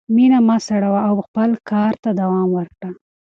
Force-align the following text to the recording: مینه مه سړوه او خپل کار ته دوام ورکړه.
مینه 0.15 0.39
مه 0.47 0.57
سړوه 0.67 1.01
او 1.09 1.15
خپل 1.27 1.49
کار 1.69 1.93
ته 2.03 2.09
دوام 2.19 2.47
ورکړه. 2.57 2.89